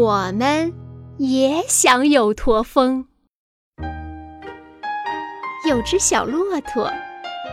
[0.00, 0.72] 我们
[1.18, 3.06] 也想有驼峰。
[5.68, 6.90] 有只小骆驼，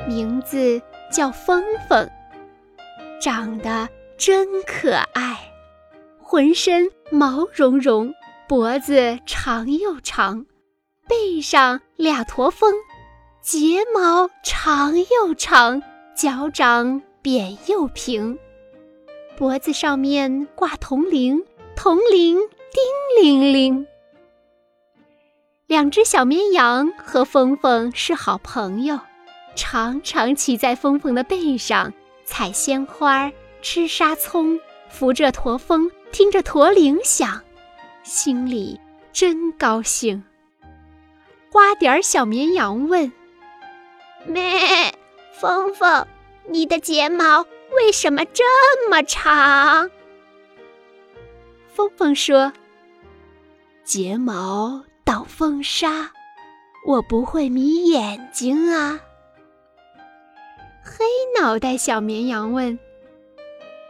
[0.07, 0.81] 名字
[1.11, 2.09] 叫峰峰，
[3.21, 5.51] 长得真可爱，
[6.21, 8.13] 浑身毛茸茸，
[8.47, 10.45] 脖子长又长，
[11.05, 12.73] 背上俩驼峰，
[13.41, 15.83] 睫毛长又长，
[16.15, 18.39] 脚掌扁又平，
[19.37, 21.43] 脖子上面挂铜铃。
[21.77, 23.87] 铜铃叮铃铃，
[25.67, 28.99] 两只小绵羊和峰峰是好朋友，
[29.55, 31.93] 常常骑在峰峰的背上
[32.25, 34.59] 采鲜花、吃沙葱，
[34.89, 37.43] 扶着驼峰，听着驼铃响，
[38.01, 38.81] 心里
[39.13, 40.23] 真高兴。
[41.51, 43.13] 花点儿小绵羊问
[44.25, 44.95] ：“咩，
[45.39, 46.07] 峰峰，
[46.49, 48.43] 你的睫毛为什么这
[48.89, 49.91] 么长？”
[51.77, 52.51] 峰峰说
[53.85, 56.09] ：“睫毛挡风沙，
[56.87, 58.99] 我不会迷眼睛啊。”
[60.83, 61.05] 黑
[61.39, 62.79] 脑袋小绵羊问：“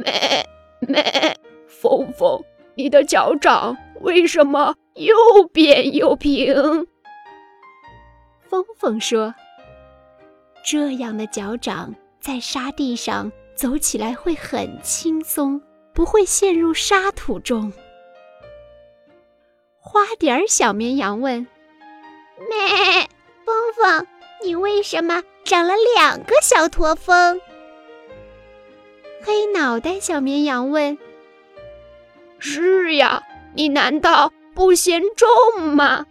[0.03, 0.45] 咩
[0.81, 2.43] 咩，峰峰，
[2.75, 5.15] 你的脚掌为什么又
[5.53, 6.85] 扁又平？”
[8.49, 9.33] 峰峰说
[10.61, 15.61] ：“这样的脚掌在沙地上走起来会很轻松。”
[15.97, 17.73] 不会陷入沙土中。
[19.97, 21.47] 花点儿小绵羊问
[22.37, 23.09] ：“咩，
[23.43, 24.05] 峰峰，
[24.43, 27.41] 你为什么长了两个小驼峰？”
[29.25, 30.99] 黑脑袋小绵羊问
[32.37, 33.23] ：“是呀，
[33.55, 36.05] 你难道不嫌重吗？”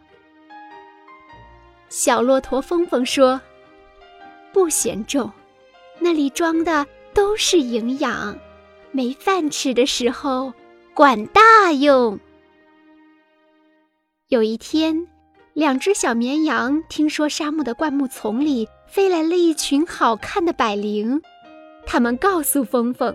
[1.88, 3.40] 小骆驼峰峰说
[4.52, 5.30] ：“不嫌重，
[6.00, 6.84] 那里装的
[7.14, 8.36] 都是营养。”
[8.90, 10.52] 没饭吃的时候，
[10.92, 12.18] 管大用。
[14.28, 15.06] 有一天，
[15.52, 21.22] 两只小绵羊听说沙漠的灌木丛里飞来了一群好看的百灵，
[21.86, 23.14] 他们告诉峰峰，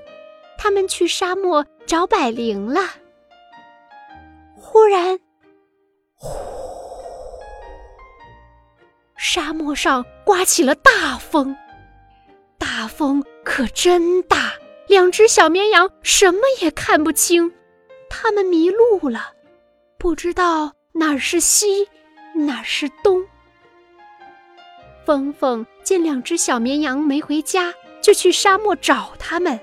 [0.58, 2.80] 他们去沙漠找百灵了。
[4.56, 5.20] 忽然，
[6.16, 6.30] 呼，
[9.18, 11.54] 沙漠上刮起了大风，
[12.58, 14.54] 大风可真大。
[14.88, 17.52] 两只小绵羊什么也看不清，
[18.10, 19.34] 它们迷路了，
[19.98, 21.88] 不知道哪儿是西，
[22.34, 23.26] 哪儿是东。
[25.06, 29.60] 峰峰见两只小绵羊没回家，就去沙漠找它们。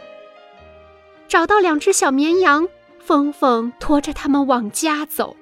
[1.29, 2.69] 找到两只小绵羊，
[2.99, 5.37] 峰峰驮着它们往家走。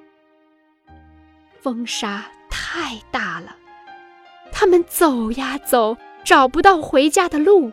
[1.60, 3.56] 风沙太大了，
[4.52, 7.72] 他们走呀走，找不到回家的路。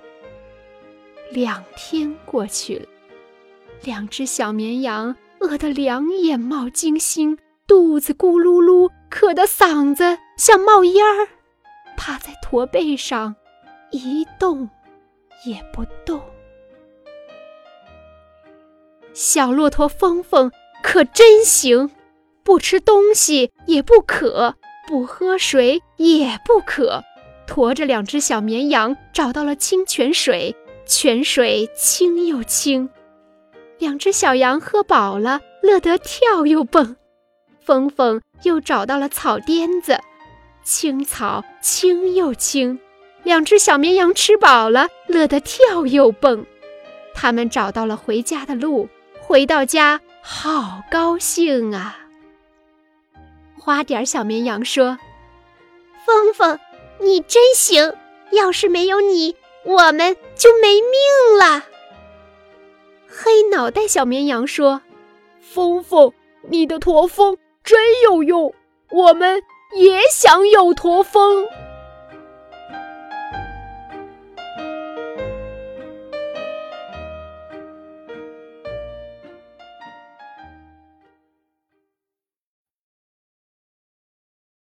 [1.32, 2.88] 两天过去了，
[3.84, 11.30] 两只小绵羊饿得两眼冒金星，肚子咕噜噜，渴得嗓子像冒烟儿，
[11.96, 13.36] 趴在驼背上，
[13.92, 14.70] 一动
[15.46, 16.22] 也不动。
[19.14, 21.90] 小骆驼峰峰可真行，
[22.44, 24.56] 不吃东西也不渴，
[24.88, 27.02] 不喝水也不渴，
[27.48, 30.56] 驮着两只小绵羊找到了清泉水。
[30.86, 32.90] 泉水清又清，
[33.80, 36.98] 两只小羊喝饱了，乐得跳又蹦。
[37.66, 40.00] 峰峰又找到了草甸子，
[40.64, 42.80] 青草青又青，
[43.24, 46.46] 两只小绵羊吃饱了，乐得跳又蹦。
[47.14, 48.90] 他们找到了回家的路，
[49.22, 52.00] 回到家好高兴啊！
[53.60, 54.98] 花点小绵羊说
[56.06, 56.60] ：“峰峰，
[57.00, 57.94] 你真行！
[58.32, 59.36] 要是没有你……”
[59.66, 61.64] 我们就没命了。
[63.08, 64.82] 黑脑袋小绵羊说
[65.40, 66.12] ：“峰峰，
[66.50, 68.54] 你的驼峰真有用，
[68.92, 69.42] 我们
[69.76, 71.48] 也想有驼峰。”